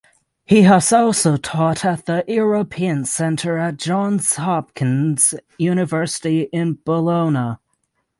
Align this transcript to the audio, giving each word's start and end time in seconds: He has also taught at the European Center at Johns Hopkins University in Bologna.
He 0.45 0.63
has 0.63 0.91
also 0.91 1.37
taught 1.37 1.85
at 1.85 2.07
the 2.07 2.25
European 2.27 3.05
Center 3.05 3.59
at 3.59 3.77
Johns 3.77 4.35
Hopkins 4.37 5.35
University 5.59 6.49
in 6.51 6.79
Bologna. 6.83 7.57